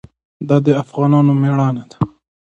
دا 0.47 0.57
د 0.65 0.67
افغانانو 0.83 1.31
مېړانه 1.41 1.83
وه. 1.91 2.05